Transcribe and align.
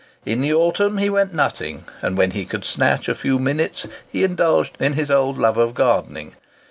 In 0.25 0.41
the 0.41 0.51
autumn 0.51 0.97
he 0.97 1.11
went 1.11 1.31
nutting, 1.31 1.85
and 2.01 2.17
when 2.17 2.31
he 2.31 2.43
could 2.43 2.65
snatch 2.65 3.07
a 3.07 3.13
few 3.13 3.37
minutes 3.37 3.85
he 4.11 4.23
indulged 4.23 4.81
in 4.81 4.93
his 4.93 5.11
old 5.11 5.37
love 5.37 5.57
of 5.57 5.75
gardening. 5.75 6.33